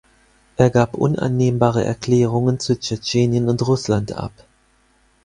Er 0.57 0.71
gab 0.71 0.95
unannehmbare 0.95 1.85
Erklärungen 1.85 2.59
zu 2.59 2.75
Tschetschenien 2.79 3.47
und 3.47 3.61
Russland 3.67 4.13
ab. 4.13 4.31